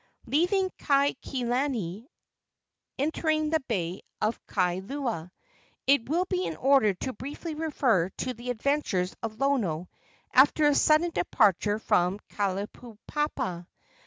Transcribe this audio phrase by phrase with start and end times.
[0.25, 2.07] Leaving Kaikilani
[2.97, 5.31] entering the bay of Kailua,
[5.85, 9.87] it will be in order to briefly refer to the adventures of Lono
[10.33, 13.67] after his sudden departure from Kalaupapa.